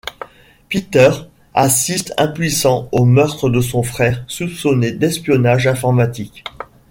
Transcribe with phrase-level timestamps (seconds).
[0.67, 1.11] Peter
[1.53, 6.43] assiste impuissant au meurtre de son frère, soupçonné d'espionnage informatique.